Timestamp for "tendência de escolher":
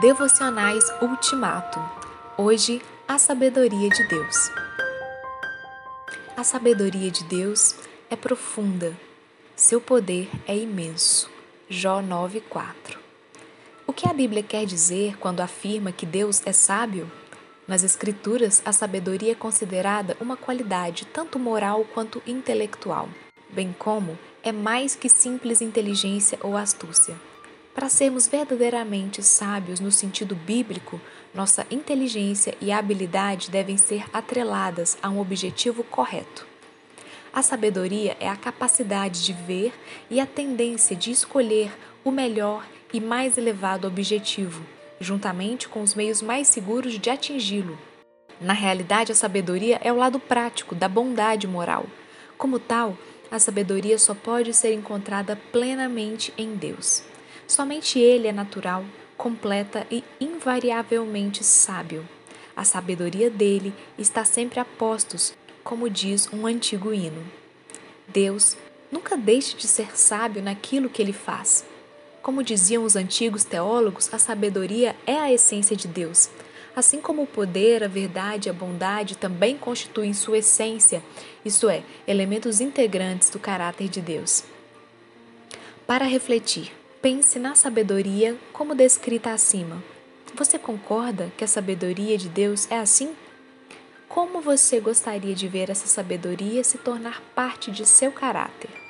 40.24-41.70